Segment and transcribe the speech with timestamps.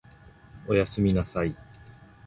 [0.67, 1.55] お休みなさい